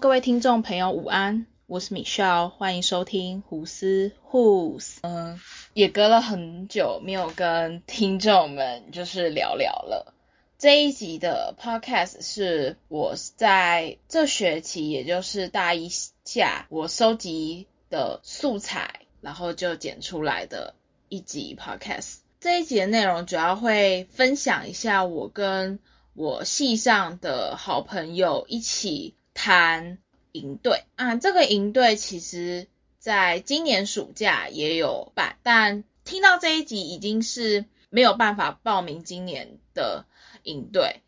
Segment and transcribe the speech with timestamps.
[0.00, 4.96] 各位听众朋友，午安，我是 Michelle，欢迎收听胡思 Who's。
[5.02, 5.38] 嗯，
[5.74, 10.14] 也隔了很久没有跟听众们就是聊聊了。
[10.56, 15.90] 这一集的 Podcast 是我在这学期，也就是大一
[16.24, 20.74] 下，我收集的素材，然后就剪出来的
[21.10, 22.20] 一集 Podcast。
[22.40, 25.78] 这一集的内容主要会分享一下我跟
[26.14, 29.96] 我系上的好朋友一起谈
[30.32, 31.16] 营队啊。
[31.16, 32.66] 这个营队其实
[32.98, 40.04] 在今年暑假也有办，但听到这一集已经是没有办法报名今年的
[40.42, 41.00] 营队，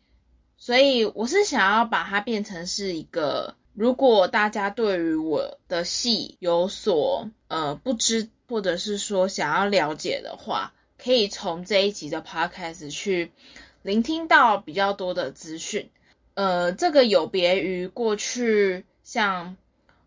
[0.57, 10.73] 所以我是想要把它变成是一个，如果大家对于我的戏有所呃不知，或者是说想要了解的话。
[10.95, 13.33] 可以从这一集的 podcast 去
[13.81, 15.89] 聆听到比较多的资讯，
[16.33, 19.55] 呃，这个有别于过去像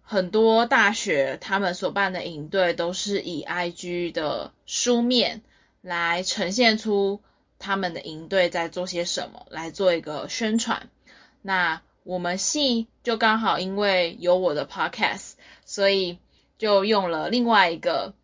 [0.02, 5.42] 很多大学他们所办的营队都是以 IG 的书面
[5.80, 7.20] 来呈现出
[7.58, 10.88] 他们的营队在做些什么，来做一个宣传。
[11.42, 15.32] 那我们系就刚好因为有我的 podcast，
[15.64, 16.18] 所以
[16.58, 18.14] 就用了另外一个。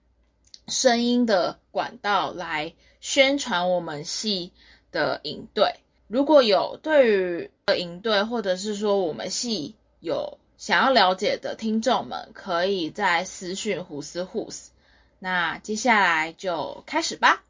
[0.68, 4.52] 声音的管道来宣传我们系
[4.92, 5.74] 的营队。
[6.12, 14.72] 如果有对于营队或者是说我们系有想要了解的听众们，可以在私讯胡思胡思。
[15.18, 17.42] 那接下来就开始吧。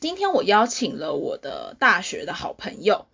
[0.00, 3.04] 今天我邀请了我的大学的好朋友，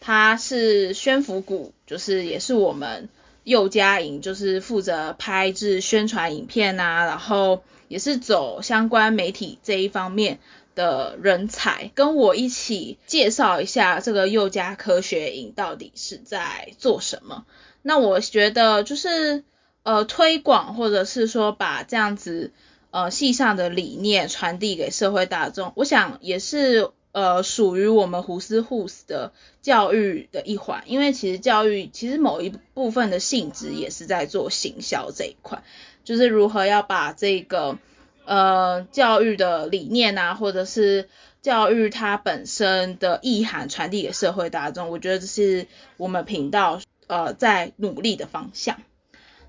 [0.00, 3.08] 他是宣福谷，就是也是我们
[3.42, 7.62] 幼家营，就是负责拍制宣传影片啊，然后。
[7.86, 10.40] 也是走相关媒体这一方面
[10.74, 17.46] 的人才，跟我一起介绍一下这个幼家科学营到底是在做什么。
[17.82, 19.44] 那我觉得就是
[19.82, 22.52] 呃推广或者是说把这样子
[22.90, 35.62] 呃系上的理念传递给社会大众，我想也是呃属于我们胡思胡思的教育的一环，因为其实教育其实某一部分的性质也是在做行销这一块。
[36.04, 37.78] 就是如何要把这个
[38.24, 41.08] 呃教育的理念啊，或者是
[41.42, 48.76] 教育它本身的意涵传递给社会大众，我觉得这是我们频道呃在努力的方向。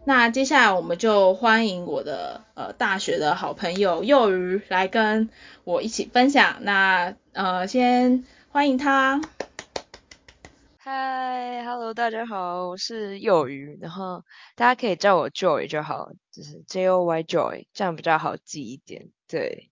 [0.03, 5.29] 那接下来我们就欢迎我的呃大学的好朋友幼鱼来跟
[5.63, 6.57] 我一起分享。
[6.61, 9.21] 那呃先欢迎他。
[10.87, 14.23] 嗨，Hello，大家好，我是幼鱼，然后
[14.55, 19.09] 大家可以叫我 Joy 就好，就是 J O Y Joy，这样比较好记一点。
[19.27, 19.71] 对，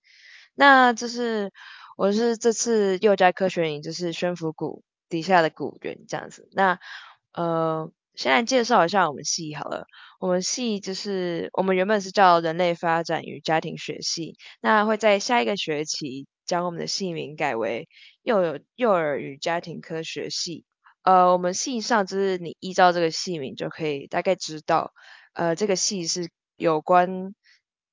[0.55, 1.51] 那就是
[1.97, 6.49] 我是这次幼家科学营，就是宣福谷底下的谷员这样子。
[6.51, 6.79] 那
[7.33, 9.85] 呃，先来介绍一下我们系好了，
[10.19, 17.87] 我们系就是我们原本是叫人类发展与家庭学系，那会在下一个学期将我们的系名改为
[18.23, 20.65] 幼幼儿与家庭科学系。
[21.03, 24.93] 呃，我们系上就是你依照这个系名就可以大概知道，
[25.33, 27.33] 呃，这个系是有关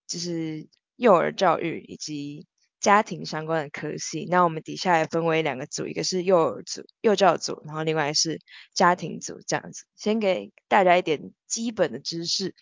[0.06, 2.47] 就是幼儿教育以及
[2.81, 4.26] 家庭相关的科系。
[4.31, 8.41] 那我们底下也分为两个组，一个是幼儿组、幼教组，然后另外是
[8.75, 9.84] 家庭组这样子。
[9.97, 12.54] 先给大家一点基本的知识。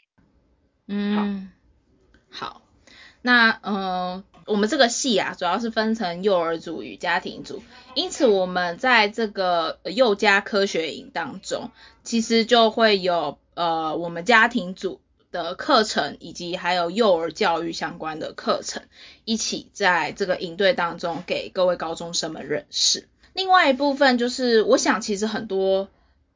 [0.86, 1.52] 嗯，
[2.30, 2.62] 好。
[3.20, 7.62] 那呃，我们这个系啊，主要是分成幼儿组与家庭组，
[7.94, 11.70] 因此我们在这个幼家科学营当中，
[12.02, 15.00] 其实就会有呃我们家庭组
[15.30, 18.82] 的课程，以及还有幼儿教育相关的课程，
[19.26, 23.06] 一起在这个营队当中给各位高中生们认识。
[23.34, 25.88] 另外一部分就是，我想其实很多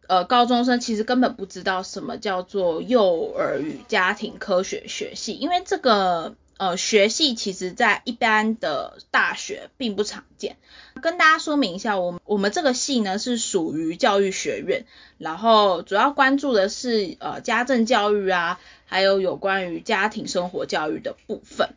[0.06, 6.37] 呃高中生其实根本不知道什么叫做幼儿与家庭科学学系，因为这个。
[6.58, 10.56] 呃，学系其实在一般的大学并不常见。
[11.00, 14.84] 跟大家说明一下，我们我们这个系呢是属于教育学院，
[15.19, 21.70] 然后主要关注的是呃家政教育啊，还有有关于家庭生活教育的部分。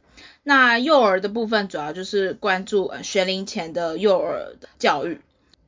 [0.44, 5.20] 那幼儿的部分主要就是关注呃学龄前的幼儿的教育。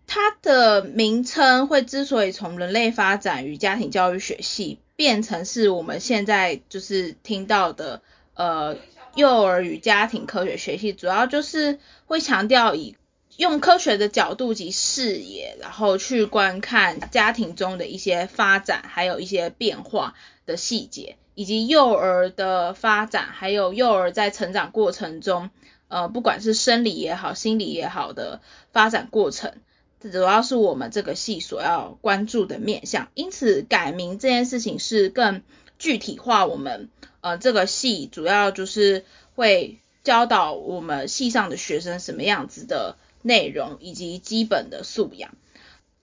[0.05, 8.01] 它的名称会之所以从人类发展与家庭教育学系变成是我们现在就是听到的
[8.35, 8.77] 呃。
[9.17, 12.95] 幼儿与家庭科学学系主要就是会强调以
[13.35, 20.13] 用科学的角度及视野，然后去观看家庭中的一些发展，还有一些变化
[20.45, 25.49] 的细节，以及幼儿的发展，还有幼儿在成长过程中，
[25.87, 28.41] 呃，不管是生理也好，心理也好的
[28.71, 29.51] 发展过程
[29.99, 33.07] 这主要是我们这个系所要关注的面向。
[33.15, 35.41] 因此，改名这件事情是更
[35.79, 36.89] 具体化我们
[37.27, 45.35] 呃这个系主要就是会教导我们系上的学生什么样子的内容以及基本的素养。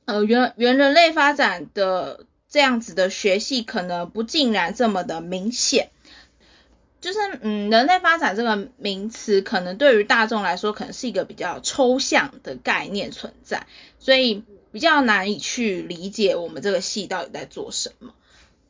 [0.05, 5.91] 呃，原原人类发展的这样子的学系可能不尽然这么的明显。
[7.01, 13.67] 就是嗯，人类发展这个名词，可能对于大众来说，可能是一个比较抽象的概念存在，
[13.99, 14.43] 所以
[14.73, 18.15] 比较难以去理解我们这个系到底在做什么。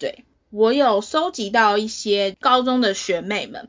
[0.01, 0.25] 对
[0.55, 3.69] 我有收集到一些高中的学妹们，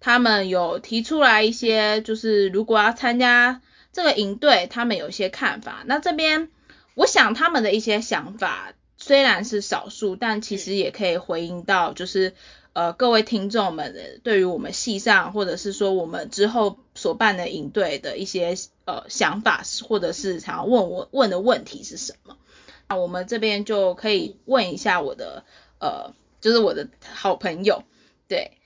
[0.00, 5.84] 他们有提出来一些，就是如果要参加这个营队，他们有一些看法。
[5.86, 6.48] 那这边
[6.94, 12.34] 我想他们的一些想法虽然是少数，但其实也可以回应到，就是。
[12.74, 22.36] 呃，各位听众们，对于我们系上，或者是说我们之后所办的营队的一些呃想法，或者是想要问我问的问题是什么？
[22.88, 25.44] 那我们这边就可以问一下我的
[25.78, 27.84] 呃，就是我的好朋友。
[28.28, 28.58] 对，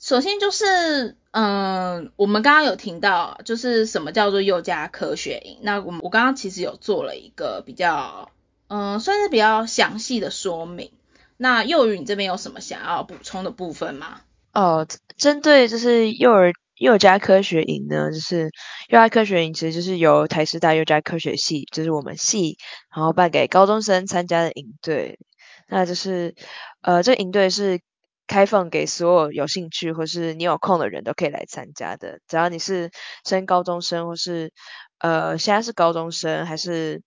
[0.00, 5.58] 首先就是嗯，我们刚刚有听到，就是什么叫做幼加科学营？
[5.62, 8.32] 那我我刚刚其实有做了一个比较
[8.66, 10.90] 嗯，算是比较详细的说明。
[11.36, 14.22] 那幼儿你这边有什么想要补充的部分吗？
[14.52, 14.84] 哦，
[15.16, 18.50] 针对就是幼儿幼加科学营呢，就是
[18.88, 22.58] 幼儿科学营其实就是由台师大幼加科学系，就是我们系，
[22.92, 25.20] 然后办给高中生参加的营队。
[25.68, 26.34] 那就是
[26.80, 27.80] 呃，这营队是
[28.26, 32.90] 开放给所有有兴趣或是你有空的人都可以来参加的，只要你是
[33.24, 34.52] 升高中生或是
[34.98, 37.02] 呃现在是高中生还是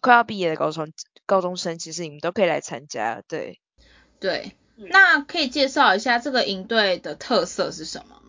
[0.00, 0.92] 快要毕业的高中
[1.26, 3.58] 高中生，其实你们都可以来参加，对。
[4.20, 8.21] 对，那可以介绍一下这个营队的特色是什么吗？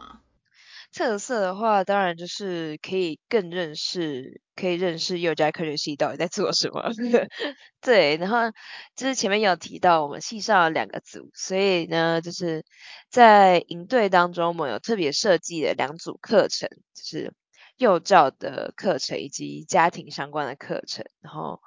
[0.93, 6.83] 特色的话，当然就是可以更认识，可以认识幼教科学系到底在做什么。
[7.81, 8.37] 对，然后
[8.95, 12.63] 就是前面有提到我们系上有两个组，所以呢，就是
[13.09, 17.33] 在营队当中，我们有特别设计了两组课程，就是
[17.77, 21.59] 幼教的课程以及家庭相关的课程，然后。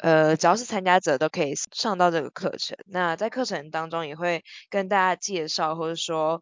[0.00, 2.76] 呃，只要是参加者都可以上到这个课程。
[2.86, 6.40] 那在课程当中也会跟大家介绍，或者说，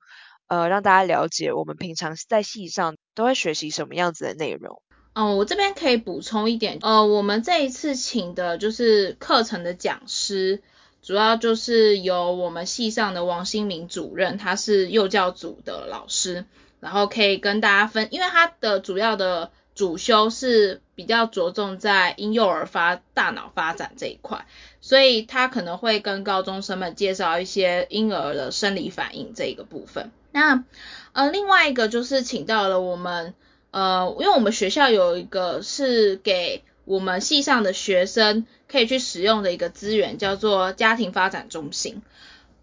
[0.49, 4.83] 呃，让大家了解我们平常在系上都会学习什么样子的内容。
[5.15, 10.63] 嗯，我这边可以补充一点，呃，我们这一次请的就是课程的讲师，
[11.03, 16.45] 主要就是由我们系上的王新明主任，他是幼教组的老师，
[16.81, 19.51] 然后可以跟大家分，因为他的主要的。
[19.77, 24.47] 主修是比较着重在婴幼儿发大脑发展这一块，
[24.81, 30.11] 所以他可能会跟高中生们介绍一些婴儿的生理反应这一个部分。
[30.33, 30.65] 那
[31.13, 33.35] 呃另外一个就是请到了我们
[33.71, 42.01] 呃，因为我们学校有一个是给我们系上的学生可以去使用的一个资源，叫做家庭发展中心。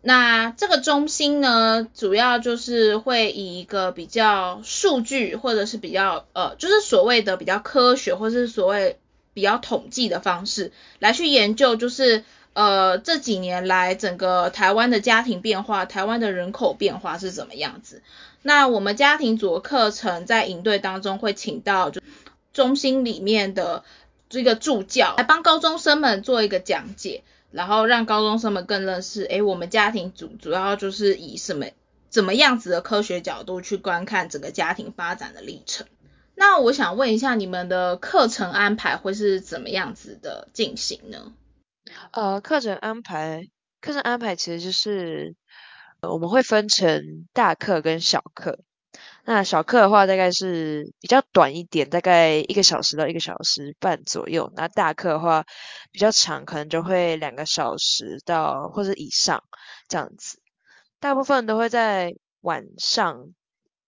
[0.06, 9.00] 那这个中心呢，主要就是会以一个比较数据，或者是比较呃，就是所谓的比较科学，或是所谓
[9.34, 18.02] 比较统计的方式来去研究，就是呃这几年来整个台湾的家庭变化，台湾的人口变化是怎么样子。
[18.42, 21.94] 那我们家庭组课程在营队当中会请到
[22.52, 23.86] 中心里面的
[24.28, 27.24] 这个助教来帮高中生们做一个讲解。
[27.54, 31.68] 然后让高中生们更认识，哎，我们家庭主主要就是以什么
[32.10, 35.88] 怎么样子的科学角度去观看整个家庭发展的历程。
[36.36, 41.32] 那我想问一下，你们的课程安排会是怎么样子的进行呢？
[42.12, 45.36] 呃，课程安排，课程安排其实就是，
[46.02, 48.60] 我们会分成大课跟小课。
[49.26, 54.52] 那小课的话，大概是比较短一点，大概一个小时到一个小时半左右。
[54.54, 55.46] 那大课的话
[55.94, 59.42] 比较长，可能就会两个小时到或者以上
[59.88, 60.40] 这样子。
[61.00, 63.34] 大部分都会在晚上，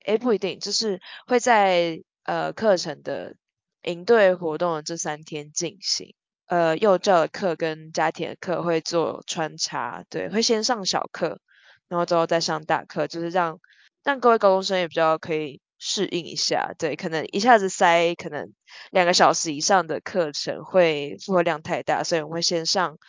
[0.06, 3.36] 诶不一定，就是会在呃课程的
[3.84, 6.16] 营队活动的这三天进行。
[6.46, 11.42] 呃幼教的课跟家庭的课会做穿插，对，会先上小课，
[11.90, 13.60] 然后之后再上大课，就是让。
[14.06, 18.54] 让各位高中生也比较可以适应一下，对，可能一下子塞可能
[18.92, 23.00] 两个小时以上的课程会负荷量太大，所以我们会先上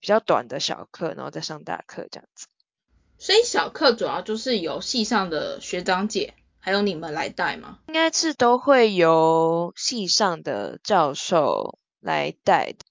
[0.00, 2.48] 比较短的小课，然后再上大课这样子。
[3.16, 7.78] 所以小课主要就是由系上的学长姐还有你们来带吗？
[7.86, 12.84] 应该是都会由系上的教授来带的，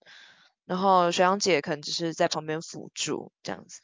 [0.65, 3.81] 然后学长姐可能只是在旁边辅助这样子。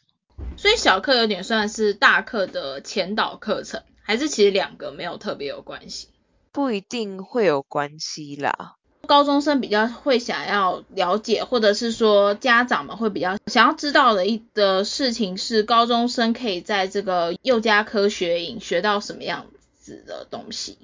[0.57, 6.07] 所以小课有点算是大课的前导课程，还是其实两个没有特别有关系？
[6.51, 8.75] 不一定会有关系啦。
[9.05, 19.45] 高中生比较会想要了解，或者是说家长们会比较想要知道的一的事情是，高中生可以在这个幼家科学营学到什么样
[19.77, 20.77] 子的东西？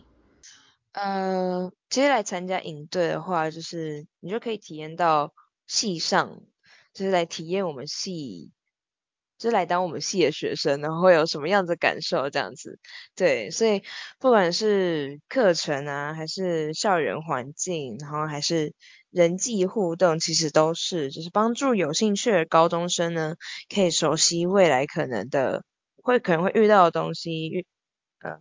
[0.91, 5.33] 呃，其实来参加营队的话，就是你就可以体验到
[5.65, 6.41] 系上，
[6.93, 8.51] 就是来体验我们系。
[9.41, 12.77] 就来当我们系的学生，然后会有什么样子感受这样子？
[13.15, 13.81] 对，所以
[14.19, 18.73] 不管是课程啊，还是校园环境，然后还是
[19.09, 23.33] 人际互动，其实都是就是帮助有兴趣的高中生呢，
[23.73, 25.63] 可以熟悉未来可能的
[26.03, 27.65] 会可能会遇到的东西，遇
[28.21, 28.37] 呃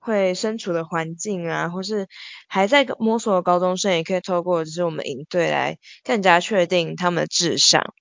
[0.00, 2.08] 会身处的环境啊，或是
[2.48, 7.94] 还在摸索的高中生，也可以透过就是我们营队来更加确定他们的志向，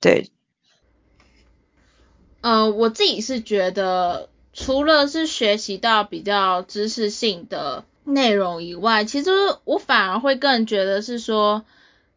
[0.00, 0.30] 对。
[2.46, 9.32] 呃，我自己是觉得，除了是学习到比较知识性的内容以外，其实
[9.64, 11.64] 我反而会更觉得是说，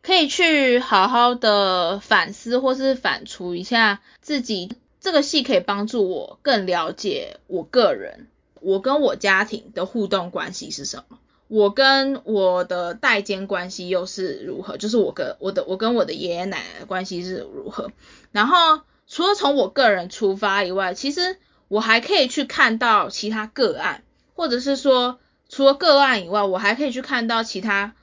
[0.03, 4.71] 可以去好好的反思或是反刍一下自己
[5.01, 8.27] 这个戏可以帮助我更了解我个人，
[8.61, 11.17] 我跟我家庭的互动关系是什么，
[11.47, 17.91] 我跟我的代间关系又是如何，就是我跟我的我跟我的爷爷奶奶的关系是如何，
[18.31, 18.81] 然后。
[19.09, 21.37] 除了从我个人出发以外，其实
[21.67, 24.03] 我还可以去看到其他个案，
[24.35, 27.95] 或者是说，除了个案以外，我还可以去看到其他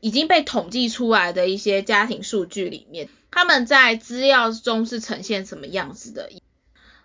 [0.00, 6.30] 已经被统计出来的一些家庭数据里面，他们在资料中是呈现什么样子的。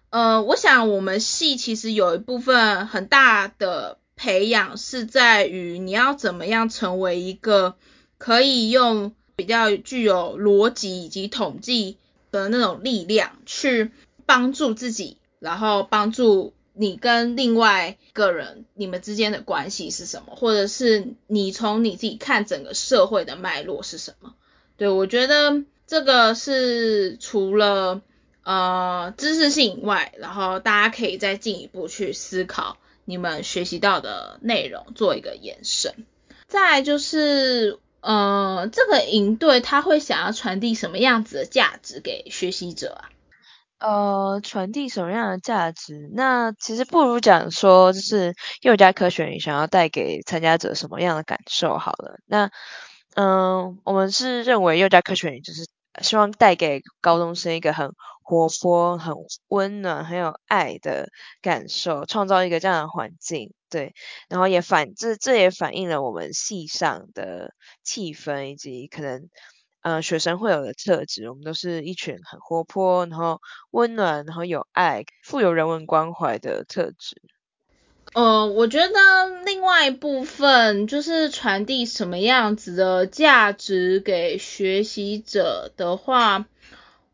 [0.09, 7.75] 呃，我想我们系其实有一部分很大的培养是在于你要怎么样成为一个
[8.17, 11.97] 可以用比较具有逻辑以及统计。
[12.33, 13.91] 的那种力量去
[14.25, 24.33] 帮助自己，然后帮助你跟另外一个人你们之间的关系是什么，或者是你从你自己看整个社会的脉络是什么？
[24.75, 28.01] 对我觉得这个是除了
[28.43, 35.93] 呃知识性以外，然后大家可以再进一步去思考你们学习到的内容，做一个延伸。
[36.47, 37.79] 再就是。
[38.03, 43.09] 呃，这个营队他会想要传递什么样子的价值给学习者啊？
[43.79, 46.09] 呃，传递什么样的价值？
[46.13, 52.17] 那其实不如讲说，就是幼教科学你想要带给参加者什么样的感受好了。
[52.25, 52.49] 那，
[53.15, 55.65] 嗯，我们是认为幼教科学就是
[56.01, 57.89] 希望带给高中生一个很
[58.21, 59.13] 活泼、很
[59.47, 61.07] 温暖、很有爱的
[61.41, 63.53] 感受，创造一个这样的环境。
[63.73, 63.95] 对，
[64.29, 69.29] 然后也反这这也反映了我们系上的气氛以及可能，
[69.81, 71.27] 呃，学生会有的特质。
[71.27, 77.19] 我们都是一群很活泼，然后温暖，然后有爱、富有人文关怀的特质。
[78.13, 86.45] 呃，我觉得另外一部分就是传递什么样子的价值给学习者的话，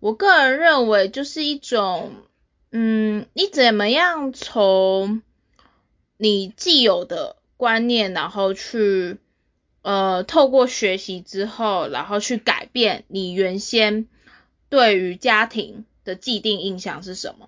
[0.01, 2.11] 我个人认为就是一种，
[2.71, 5.21] 嗯，你怎么样从
[6.21, 9.19] 你既有的观念，然后去
[9.83, 14.05] 呃透过学习之后，然后去改变你原先
[14.67, 17.47] 对于家庭的既定印象是什么？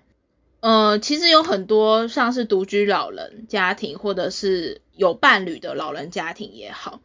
[0.60, 7.02] 呃，其实有很多像是独居老人家庭，或者是有伴侣的老人家庭也好，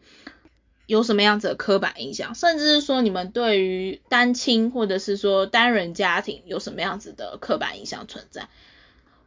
[0.86, 8.48] 有什么样子的刻板印象，甚至是说你们对于单亲或者是说单人家庭有什么样子的刻板印象存在？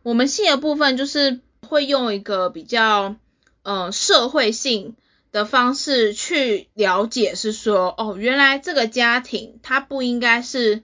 [0.03, 1.41] 我们系的部分就是。
[1.71, 3.15] 会用一个比较
[3.63, 4.97] 呃社会性
[5.31, 10.83] 的方式去了解，是说哦，原来这个家庭它不应该是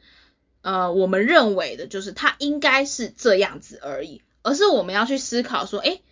[0.63, 6.03] 呃我们认为的，就是它应该是这样子而已，而是我们要去思考说，诶，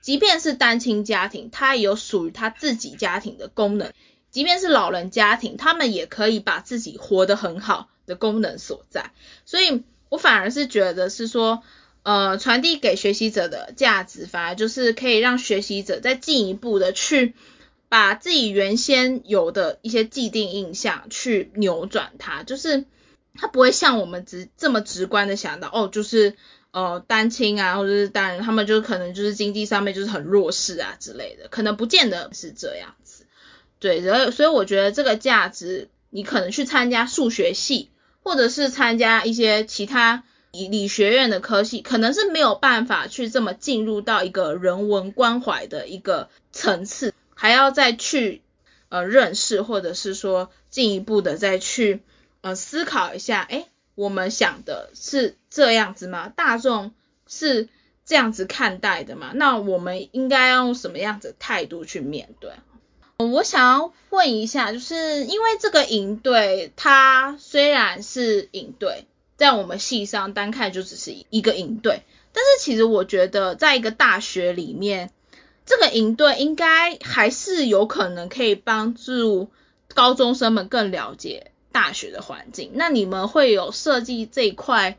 [0.00, 3.90] 即便是单亲家庭，它也有属于他自己家庭的功能；
[4.32, 9.12] 即便是老人家庭，他们也可以把自己活得很好的功能所在。
[9.46, 11.62] 所以我反而是觉得是说。
[12.04, 17.34] 呃，传递给学习者的价值，反而就是可以让学习者再进一步的去
[17.88, 22.84] 把自己原先有的一些既定印象去扭转它，就是
[23.34, 26.36] 他不会像我们直这么直观的想到，哦，就是
[26.72, 33.24] 呃单亲啊，或者是单人，他们就可能就是经济上面就是很弱势啊之类的，可能不见得是这样子。
[33.78, 37.88] 对，然后所以我觉得这个价值，你可能去参加数学系，
[38.22, 40.24] 或者是参加一些其他。
[40.54, 48.42] 理理学院的科系可能是没有办法去这么进入到一个人文关怀的一个层次，还要再去
[48.88, 52.02] 呃认识，或者是说进一步的再去
[52.40, 56.28] 呃思考一下，哎，我们想的是这样子吗？
[56.28, 56.92] 大众
[57.26, 57.68] 是
[58.06, 59.32] 这样子看待的吗？
[59.34, 62.52] 那我们应该要用什么样子态度去面对？
[63.16, 75.10] 我想要问一下，就是因为这个营队，它虽然是营队，在我们系上单看就只是一个营队，但是其实我觉得，在一个大学里面，
[75.66, 79.50] 这个营队应该还是有可能可以帮助
[79.94, 82.72] 高中生们更了解大学的环境。
[82.74, 84.98] 那你们会有设计这一块？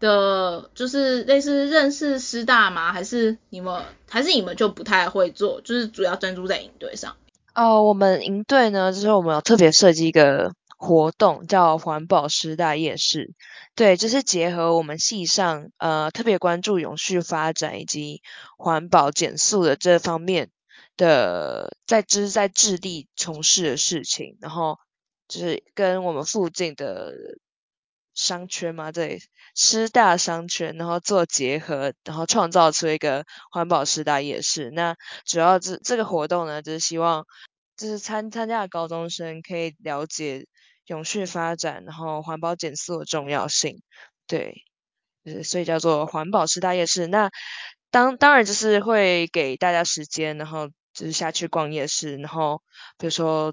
[0.00, 2.92] 的，就是类似认识师大吗？
[2.92, 5.62] 还是你们，还是你们就不太会做？
[5.62, 7.16] 就是主要专注在营队上。
[7.54, 10.52] 哦，我们营队呢，就是我们有特别设计一个
[10.84, 13.34] 活动，叫环保师大夜市。
[13.74, 18.20] 对，就是结合我们系上呃特别关注永续发展以及
[18.58, 20.50] 环保减速的这方面
[20.96, 24.78] 的，在就是在致力从事的事情，然后
[25.26, 27.12] 就是跟我们附近的。
[28.16, 29.18] 商圈嘛，对，
[29.56, 34.70] 师大商圈，然后做结合，然后创造出一个环保师大夜市。
[34.70, 34.94] 那
[35.26, 37.26] 主要这这个活动呢，就是希望
[37.76, 40.46] 就是参参加的高中生可以了解
[40.86, 43.82] 永续发展，然后环保减速的重要性。
[44.26, 44.64] 对，
[45.42, 47.06] 所以叫做环保师大夜市。
[47.06, 47.30] 那
[47.90, 52.62] 当当然就是会给大家时间，然后就是下去逛夜市，然后
[52.98, 53.52] 比如说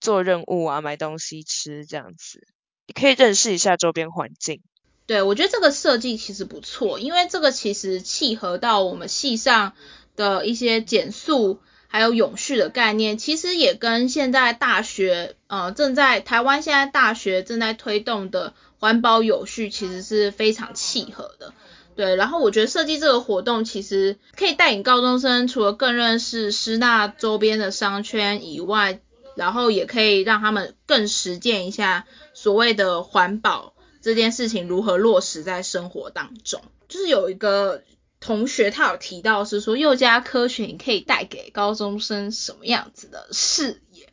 [0.00, 2.46] 做任务啊，买东西吃这样子。
[2.86, 4.62] 你可以认识一下周边环境。
[5.06, 9.74] 对，我觉得这个设计其实不错，因为这个其实契合到我们系上
[10.16, 21.52] 的一些减速还有永续的概念，其实也跟现在大学呃正在台湾现在大学正在推动的环保有序其实是非常契合的。
[21.94, 29.00] 对，然后我觉得设计这个活动其实可以带领高中生除了更认识师大周边的商圈以外，
[29.34, 32.06] 然后也可以让他们更实践一下。
[32.34, 36.60] 所谓的环保这件事情如何落实在生活当中？
[36.86, 37.82] 就是有一个
[38.26, 44.08] 同学他有提到是说，幼加科学你可以带给高中生什么样子的视野？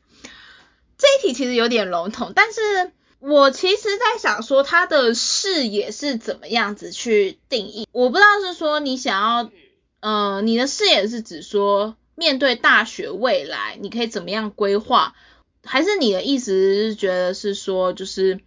[0.99, 7.87] 这一题其实有点笼统，但是我其实在想说，他的视野是怎么样子去定义？
[7.91, 9.49] 我不知道是说你想要，
[10.01, 15.15] 呃，你的视野是指说面对大学未来你可以怎么样规划？
[15.63, 18.39] 还是你的意思是觉得是说，就是，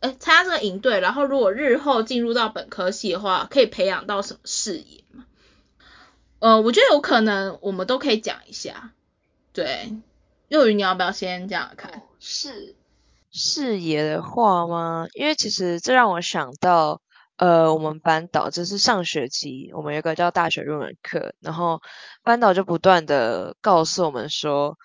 [0.00, 5.26] 哎，参加这个营队，然后如果日后进入到本科系的话，可以培养到什么视野吗？
[6.38, 8.92] 呃，我觉得有可能，我们都可以讲一下。
[9.52, 9.92] 对，
[10.48, 12.02] 幼鱼，你要不要先这样看？
[12.18, 12.74] 是
[13.30, 15.06] 视野的话吗？
[15.12, 17.02] 因为其实这让我想到，
[17.36, 21.82] 呃，我们班导就是上学期我们有个叫大学入门课，然后
[22.22, 24.78] 班导就不断的告诉我们说，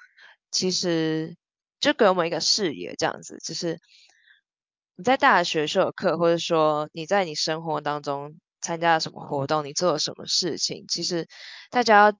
[0.52, 1.36] 其实。
[1.82, 3.80] 就给我们一个视野，这样子，就是
[4.98, 11.28] 你在大学授课，或者说你在你生活当中参加了什么活动，你做了什么事情，其实
[11.70, 12.18] 大家就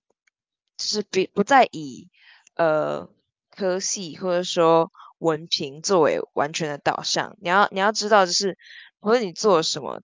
[0.78, 2.10] 是比不再以
[2.56, 3.10] 呃
[3.50, 8.58] 科系或者说文凭作为完全的导向，你要你要知道，就是
[9.00, 10.02] 无论你做什么，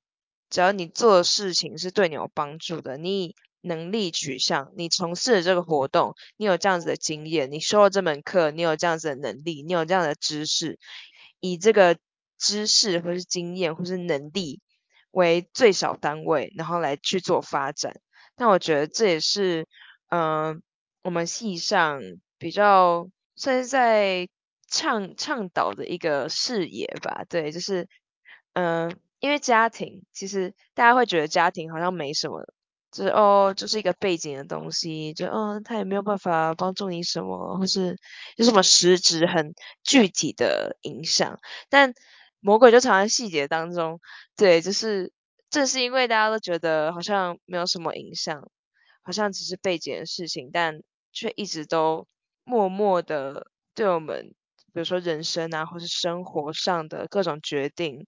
[0.49, 3.36] 只要你做的事情是对你有帮助的，你。
[3.63, 10.79] 能力取向，你从事的这个活动，你有这样子的经验，你修了这门课，你有这样子的能力，你有这样的知识，
[11.39, 11.95] 以这个
[12.41, 14.62] 知识或是经验或是能力
[15.12, 18.01] 为最小单位，然后来去做发展。
[18.36, 19.67] 那我觉得这也是，
[20.10, 20.63] 嗯，
[21.04, 22.01] 我们系上
[22.39, 24.27] 比较算是在
[24.67, 27.23] 倡倡导的一个视野吧。
[27.30, 27.88] 对，就是，
[28.54, 32.43] 嗯，因为家庭，其实大家会觉得家庭好像没什么。
[32.91, 37.95] 就是哦，就是一个背景的东西，就嗯，他也没有办法帮助你什么，或是
[38.36, 41.39] 有什么实质很具体的影响。
[41.69, 41.93] 但
[42.41, 43.99] 魔鬼就藏在细节当中，
[44.36, 45.13] 对，就是
[45.49, 48.49] 正是因为大家都觉得好像没有什么影响，
[49.04, 50.82] 好像只是背景的事情，但
[51.13, 52.08] 却一直都
[52.43, 54.34] 默默的对我们，
[54.73, 58.08] 比如说人生啊，或是生活上的各种决定，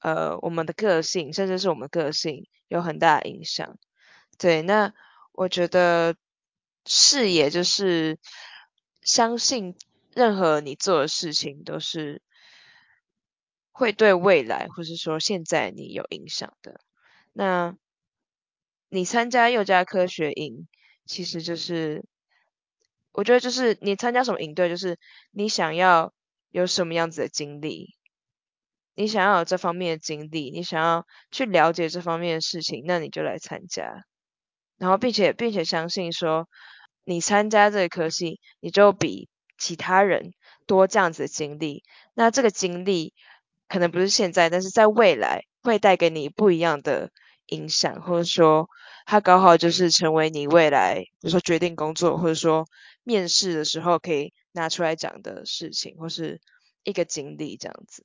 [0.00, 3.78] 呃，我们的个性，甚至是我们个性有很大的影响。
[4.38, 4.92] 对，那
[5.32, 6.16] 我觉得
[6.86, 8.18] 视野就是
[9.02, 9.76] 相信
[10.14, 12.22] 任何你做的事情都是
[13.78, 16.80] 会对未来，或是说现在你有影响的。
[17.32, 17.76] 那
[18.88, 20.66] 你参加幼加科学营，
[21.06, 22.04] 其实就是
[23.12, 24.98] 我觉得就是你参加什么营队，就是
[25.30, 26.12] 你想要
[26.50, 27.94] 有什么样子的经历，
[28.96, 34.04] 你想要有这方面的经历，你想要去了解这方面的事情，那你就来参加。
[34.76, 36.48] 然后，并且，并且相信说，
[37.04, 40.32] 你参加这个科系，你就比其他人
[40.66, 41.84] 多这样子的经历。
[42.14, 43.14] 那这个经历
[43.68, 47.10] 可能不是现在，但是在未来会带给你不一样的
[47.46, 48.68] 影响，或者说，
[49.06, 52.66] 它刚好就是成为你未来，比如说决定工作，或者说
[53.04, 56.40] 面试的时候可以拿出来讲的事情，或是
[56.84, 58.04] 一个经历这样子。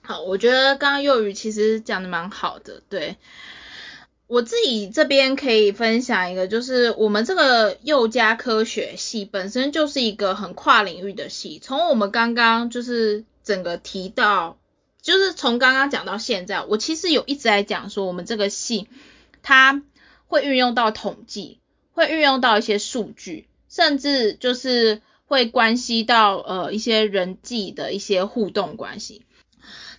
[0.00, 3.16] 好，我觉得刚刚幼语其实讲的蛮好的，对。
[4.26, 11.58] 我自己这边可以分享一个，就是我们这个幼家科学系本身就是一个很跨领域的系。
[11.58, 14.58] 从我们刚刚就是整个提到，
[15.02, 18.88] 就是从刚刚讲到现在，我其实有一直在讲说，我们这个系
[19.42, 19.82] 它
[20.26, 21.60] 会运用到统计，
[21.92, 29.24] 会运用到一些数据，甚至就是会关系到呃一些人际的一些互动关系。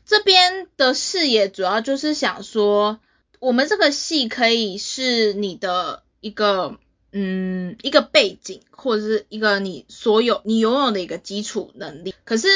[0.05, 2.99] 这边的视野主要就是想说。
[3.41, 6.77] 我们这个系可以是你的一个，
[7.13, 12.13] 嗯，一个背景，或者是一个你所有你拥有的一个基础能力。
[12.25, 12.47] 可是，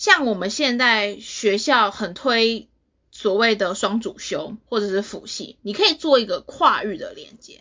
[0.00, 2.68] 像我们现在学校很推
[3.10, 7.60] 所谓的双主修或者是辅系，你可以做一个跨域的连接。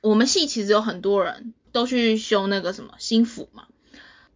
[0.00, 3.68] 我们系其实有很多人都去修那个什么新辅嘛，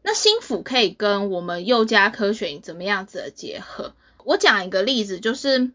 [0.02, 3.94] 那新辅可以跟我们幼家科学怎么样子的结合？
[4.22, 5.72] 我讲一个例子，就是。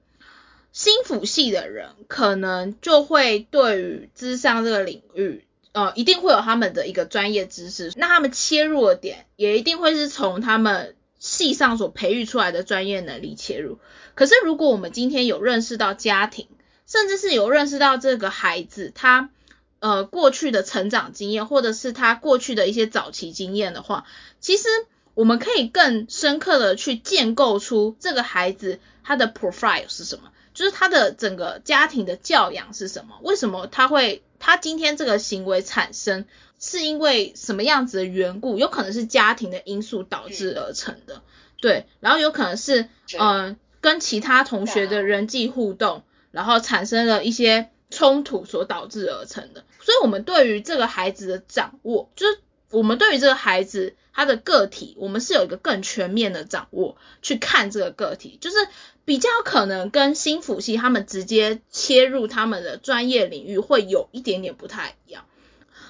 [0.72, 7.94] 心辅系的人可能就会对于智商这个领域，呃，一定会有他们的一个专业知识。
[7.96, 13.80] 那他们切入的点也一定会是从他们系上所培育出来的专业能力切入。
[14.14, 16.48] 可是如果我们今天有认识到家庭，
[16.86, 19.32] 甚至是有认识到这个孩子他
[19.80, 24.06] 呃过去的成长经验，或者是他过去的一些早期经验的话，
[24.40, 24.68] 其实
[25.16, 30.32] 我们可以更深刻的去建构出这个孩子他的 profile 是什么。
[30.54, 33.18] 就是他的整个家庭的教养是什么？
[33.24, 36.24] 为什么他会他今天这个行为产生，
[36.60, 38.58] 是因为什么样子的缘故？
[38.58, 41.22] 有可能是家庭的因素导致而成的，
[41.62, 41.86] 对。
[42.00, 42.88] 然后有可能是
[43.18, 49.64] 嗯跟其他同学的人际互动，然后产生了一些冲突所导致而成的。
[49.82, 52.40] 所以，我们对于这个孩子的掌握，就是
[52.72, 58.56] 我们对于这个孩子他的个体，我们是有一个更全面的掌握去看这个个体，就是。
[59.06, 65.26] 比较可能跟新辅系他们直接切入他们的专业领域会有一点点不太一样。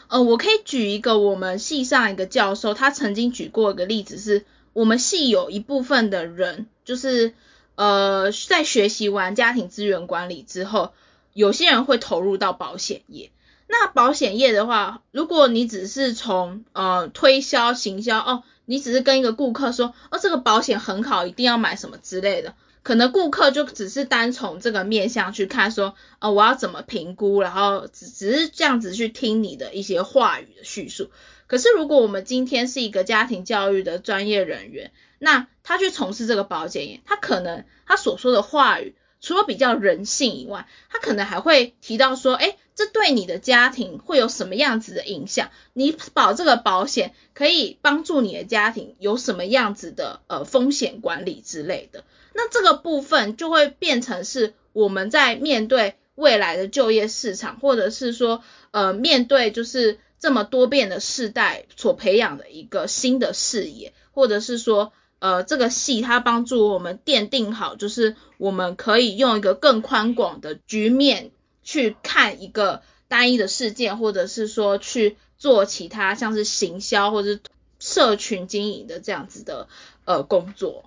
[0.08, 7.34] 呃，我可以举一个我们系上一个教授，他曾经举过一个例子，是我们系有一部分的人，就是
[7.76, 10.92] 呃在学习完家庭资源管理之后，
[11.34, 13.32] 有些人会投入到保险业。
[13.68, 22.54] 那保险业的话，如果你只是从呃推销行销哦，你只是跟一个顾客说哦这个保险很好，一定要买什么之类的。
[22.86, 31.10] 可能顾客就只是单从这个面向去看，说，呃，我要怎么评估，然后只只是这样子去听你的一些话语的叙述。
[31.48, 38.94] 可是如果我们今天是一个家庭教育的专业人员，那他去从事这个保险业，他可能他所说的话语，
[39.26, 45.50] 除了比较人性以外，他可能还会提到说，哎，这对你的家庭会有什么样子的影响？
[45.74, 52.04] 你保这个保险可以帮助你的家庭有什么样子的呃风险管理之类的？
[52.36, 64.94] 那这个部分就会变成是我们在面对未来的就业市场，或者是说，呃，面对就是这么多变的世代所培养的一个新的视野，或者是说，
[65.26, 71.32] 呃，这个系它帮助我们奠定好，就是我们可以用一个更宽广的局面
[71.64, 77.40] 去看一个单一的事件，或者是说去做其他像是行销或者是
[77.80, 79.68] 社群经营的这样子的
[80.04, 80.86] 呃工作。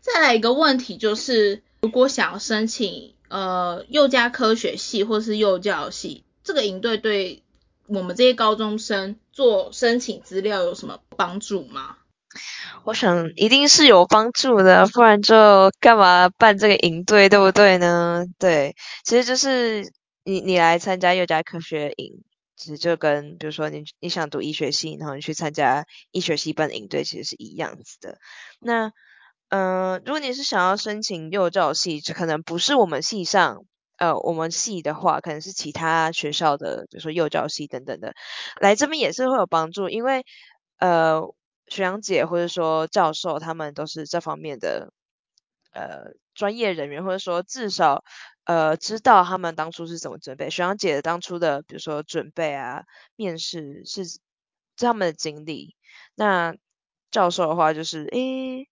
[0.00, 7.42] 再来一个问题就是，如果想要申请呃幼教科学系或是幼教系，这个营队对
[7.88, 11.96] 我们这些高中生做申请资料有什么帮助吗？
[12.84, 18.24] 我想一定是有帮助的，不然就干嘛办这个营队，对不对呢？
[18.38, 19.82] 对，其实就是
[20.24, 22.22] 你你来参加幼教科学营，
[22.56, 28.18] 其实就跟比如说你你想读医学系，然后你去参加医学系办营队，其实是一样子的。
[28.60, 28.92] 那
[29.48, 33.64] 嗯，如果你是想要申请幼教系，可能不是我们系上，
[33.98, 38.14] 呃，我们系的话，可能是其他学校的，比如说幼教系等等的，
[38.60, 40.24] 来这边也是会有帮助，因为
[40.78, 41.20] 呃，
[41.72, 44.92] 学长姐或者说教授他们都是这方面的
[45.72, 48.04] 呃专业人员，或者说至少
[48.44, 50.50] 呃知道他们当初是怎么准备。
[50.50, 52.84] 学长姐当初的，比如说准备啊，
[53.16, 54.18] 面试是是
[54.76, 55.74] 他们的经历，
[56.14, 56.54] 那
[57.10, 58.68] 教授的话就是诶。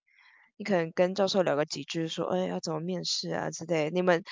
[0.57, 3.89] 你可能跟教授聊个几句，说，哎，要怎么面试啊之类。
[3.89, 4.23] 你们，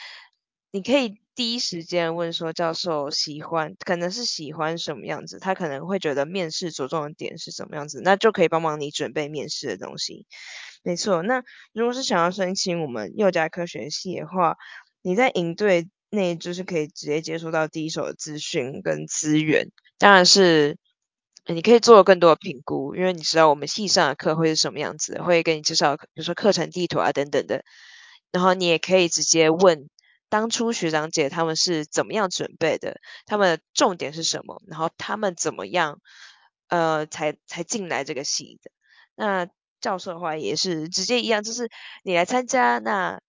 [0.70, 10.28] 你可以第一时间问说，教授喜欢，可能是喜欢什么样子，他可能会觉得面试着重的点是什么样子，那就可以帮忙你准备面试的东西。
[10.84, 14.58] 没错，那如果是想要申请我们幼教科学系的话，
[15.02, 20.78] 你在营队内就是可以直接接触到第一手的资讯跟资源，当然是。
[21.46, 27.64] 你可以做更多的评估，因为你知道我们系上的课会是什么样子，会给你介绍，比如说课程地图啊等等的。
[28.32, 29.90] 然后你也可以直接问
[30.30, 36.00] 当初学长姐他们是怎么样准备的，他们的重点是什么，然后他们怎么样
[36.68, 38.72] 呃才才进来这个系的。
[39.16, 39.50] 那
[39.82, 41.70] 教授的话也是直接一样，就是
[42.04, 43.20] 你来参加那。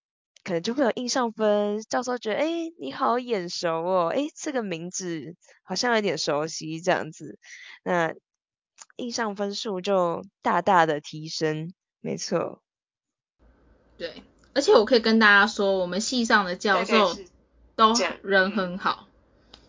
[0.42, 2.48] 可能就会有印象分，教授觉得，哎，
[2.80, 7.38] 你好眼熟哦，哎，这个名字好像有点熟悉这样子，
[7.84, 8.14] 那
[8.96, 12.62] 印象分数就大大的提升，没错。
[13.98, 14.22] 对，
[14.54, 17.16] 而且我可以跟大家说，我们系上的教授
[17.76, 19.06] 都人很好，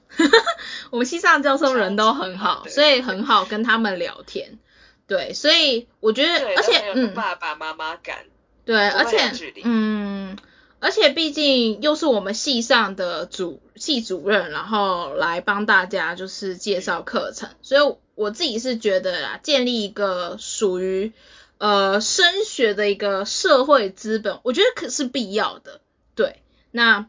[0.91, 4.59] 我们系上教授人都很好，所以很好跟他们聊天。
[5.07, 8.25] 对，所以我觉得，而且嗯，爸爸妈妈感，
[8.65, 9.19] 对，而且
[9.63, 10.37] 嗯。
[10.83, 21.13] 而且毕竟又是我们系上的主系主任，然后来帮大家就是介绍课程，所以我自己是觉得啦，建立一个属于
[21.61, 25.79] 呃升学的一个社会资本，我觉得可是必要的。
[26.15, 27.07] 对，那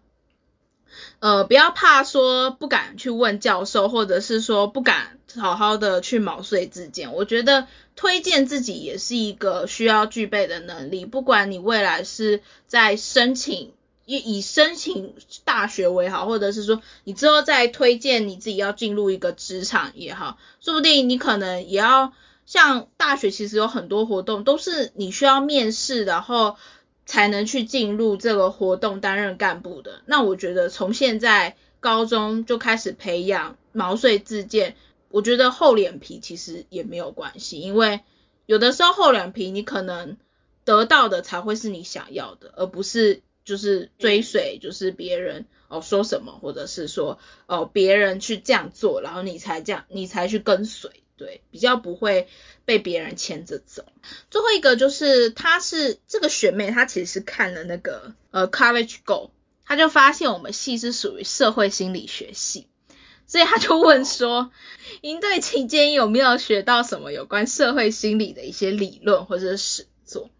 [1.21, 7.67] 呃不要怕说不敢去问教授，或者是说不敢好好的去毛遂自荐，我觉得。
[7.95, 13.75] 推荐自己也是一个需要具备的能力，不管你未来是在申请
[14.07, 22.15] 以以申请大学为好，或者是说你之后再推荐你自己要进入一个职场也好，说不定你可能也要
[22.47, 26.57] 像大学其实有很多活动都是你需要面试，然后
[27.07, 30.03] 才能去进入这个活动担任干部的。
[30.07, 34.77] 那我觉得从现在高中就开始培养毛遂自荐。
[35.09, 38.01] 我觉得厚脸皮其实也没有关系，因为
[38.47, 40.17] 有的时候厚脸皮你可能
[40.65, 52.29] 得到的才会是你想要的，而不是就是追随就是别人哦说什么，或者是说哦别人去这样做，然后你才这样你才去跟随，对，比较不会
[52.65, 53.85] 被别人牵着走。
[54.31, 59.31] 最后一个就是她是这个学妹，她其实是看了那个呃 College Go，
[59.65, 62.69] 她就发现我们系是属于社会心理学系。
[63.27, 64.51] 所以她就问说，
[65.01, 70.31] 营队期间有没有学到什么有关社会心理的一些理论或者是实作？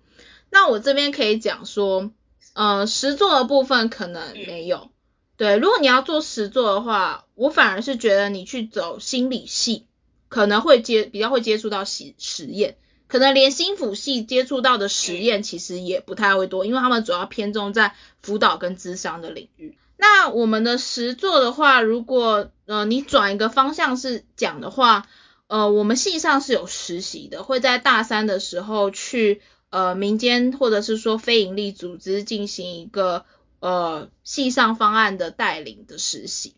[0.51, 2.11] 那我这边可以讲说，
[2.55, 4.91] 呃，实作的部分可能没有。
[5.39, 9.87] 对，如果你要做实作的话，我反而是觉得你去走心理系，
[10.33, 19.77] 可能会接比较会接触到实实验，可能连心辅系接触到的实验其实也不太会多，因为他们主要偏重在辅导跟智商的领域。
[19.99, 25.07] 那我们的实作的话，如果呃你转一个方向是讲的话，
[25.49, 33.27] 呃我们系上是有实习的，会在大三的时候去呃民间或者是说非营利组织进行一个
[33.61, 36.55] 呃系上方案的带领的实习。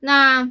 [0.00, 0.50] 那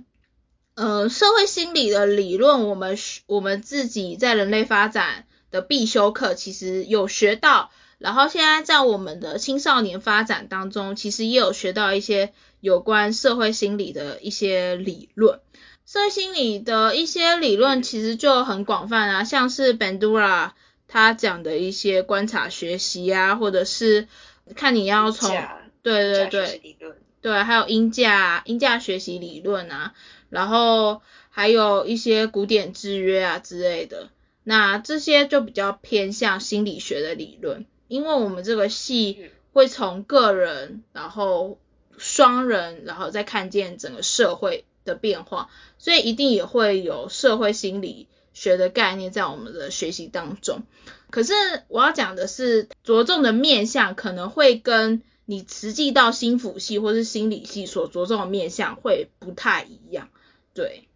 [0.75, 7.71] 呃社会心理的理论，我们我们自己在人类发展的必修课其实有学到。
[7.99, 15.39] 然后现在在我们的青少年发展当中，其实也有学到一些有关社会心理的一些理论。
[15.85, 20.51] 社会心理的一些理论其实就很广泛啊，像是 Bandura
[20.87, 24.07] 他讲的一些观察学习啊，或者是
[24.55, 25.29] 看你要从
[25.81, 26.77] 对对对
[27.21, 29.93] 对，还有音价音价学习理论啊，
[30.33, 34.09] 然后还有一些古典制约啊之类的。
[34.43, 37.65] 那这些就比较偏向心理学的理论。
[37.87, 41.59] 因为我们这个系会从个人，然后
[41.97, 50.63] 双人，然后再看见整个社会的变化，所以一定也会有社会心理学的概念在我们的学习当中。
[51.11, 51.33] 可是
[51.67, 60.09] 我要讲的是，着重的面向可能会跟你实际到心辅系或是心理系所着重的面向会不太一样。
[60.53, 60.87] 对，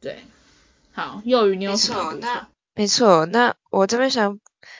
[0.00, 0.18] 对，
[0.92, 2.46] 好，幼鱼你有什么补充？
[2.74, 4.38] 没错，那我这边想。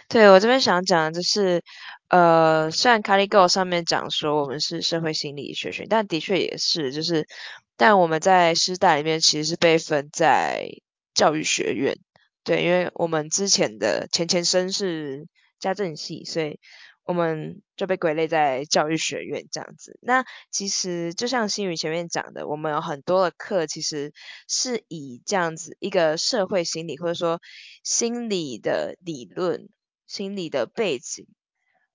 [0.09, 1.62] 对我这边想讲的就是，
[2.09, 7.29] 呃，虽然 CaliGo 上面讲说我们是社会心理学学，但的确也是，就是，
[7.77, 10.69] 但我们在师大里面其实是被分在
[11.14, 11.97] 教育学院，
[12.43, 15.29] 对，因为我们之前的前前身是
[15.61, 16.59] 家政系，所以
[17.05, 19.99] 我们就被归类在教育学院这样子。
[20.03, 24.13] 那其实就像新宇前面讲的，我们有很多的课其实
[24.49, 27.41] 是以这样子一个社会心理或者说
[27.83, 29.69] 心理的理论。
[30.07, 31.29] 心理的背景，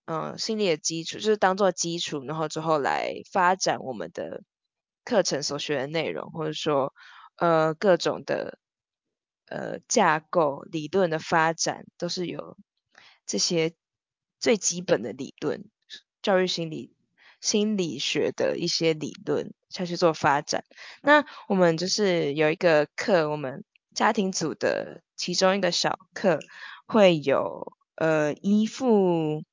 [0.06, 4.42] 嗯，心理的基础就是当做基础，然后之后来发展我们的
[5.04, 6.94] 课程所学的内容，或者说
[7.36, 8.58] 呃各种的
[9.48, 12.56] 呃架构理论的发展，都是有
[13.26, 13.74] 这些
[14.46, 15.66] 最基本的理论，
[16.22, 16.94] 教育心理
[17.42, 20.64] 心理学的一些理论下去做发展。
[21.02, 23.64] 那我们就是有一个课，我们
[23.96, 26.38] 家庭组的其中一个小课
[26.86, 29.44] 会有呃依附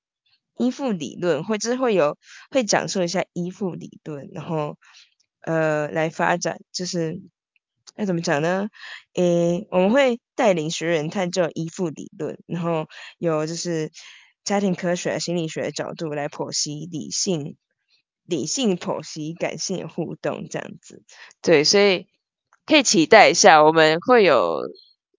[0.59, 2.19] 依附理论，或者会有
[2.51, 4.77] 会讲述一下依附理论，然后
[5.41, 7.19] 呃来发展，就是
[7.97, 8.69] 要怎么讲呢？
[9.15, 13.91] 诶，我们会带领学员探究依附理论，然后有就是
[14.45, 17.57] 家庭科学、心理学的角度来剖析理性。
[18.25, 21.03] 理性剖析感性互动这样子，
[21.43, 22.07] 对，所以
[22.65, 24.61] 可以期待一下，我们会有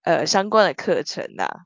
[0.04, 1.66] 呃相关的课程啦，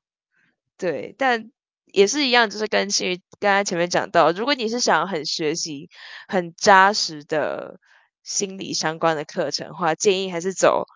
[0.79, 1.51] 对，但
[1.85, 5.91] 也是一样，就是跟其实刚刚前面讲到，如果你是想很学习
[6.27, 7.79] 很扎实的
[8.23, 10.87] 心理相关的课程的话，建议还是走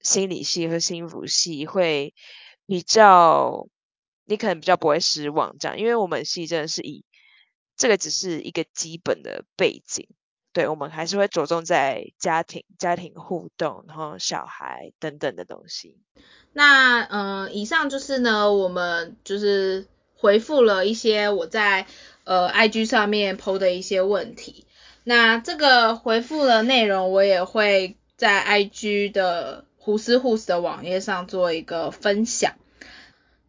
[0.00, 2.14] 心理系和心辅系会
[2.66, 3.68] 比较，
[4.32, 7.04] 你可能比较不会失望这样，因为我们系真的是以。
[7.74, 10.06] 这个只是一个基本的背景，
[10.52, 15.98] 对我们还是会着重在家庭、家庭互动，然后小孩等等的东西。
[16.52, 21.86] 那嗯，以上就是呢，我们就是回复了一些我在
[22.24, 24.66] 呃 IG 上面 PO 的一些问题。
[25.02, 32.54] 那这个回复的内容，我也会在 IG 的胡思胡思的网页上做一个分享。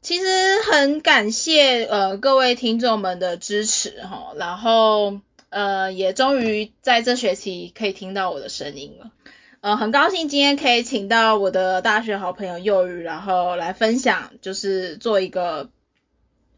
[0.03, 0.25] 其实
[0.69, 9.11] 很感谢呃各位听众们的支持哈，然后呃也终于在这学期可以听到我的声音了，
[9.61, 15.69] 呃很高兴今天可以请到我的大学好朋友幼宇，然后来分享就是做一个。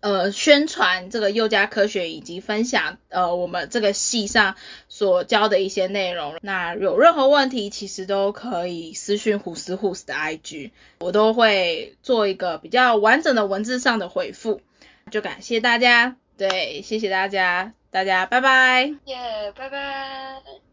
[0.06, 4.56] 呃，宣传这个幼家科学以及分享呃我们这个系上
[4.88, 6.38] 所教的一些内容。
[6.44, 14.62] 那有任何问题，其实都可以私讯虎斯虎斯的 IG，我都会做一个比较完整的文字上的回复。
[15.10, 18.84] 就感谢大家，对，谢谢大家，大家拜拜。
[19.06, 20.65] 耶，拜拜。